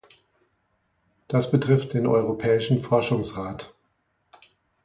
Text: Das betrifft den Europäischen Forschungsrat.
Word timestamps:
Das 1.27 1.51
betrifft 1.51 1.93
den 1.93 2.07
Europäischen 2.07 2.81
Forschungsrat. 2.81 3.75